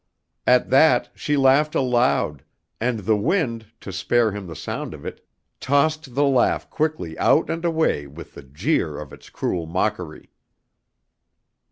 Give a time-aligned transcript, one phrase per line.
[0.47, 2.43] At that she laughed aloud
[2.79, 5.23] and the wind, to spare him the sound of it,
[5.59, 10.31] tossed the laugh quickly out and away with the jeer of its cruel mockery.